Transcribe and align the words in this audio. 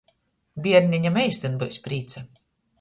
Bierneņam 0.67 1.21
eistyn 1.25 1.61
byus 1.61 1.81
prīca! 1.87 2.27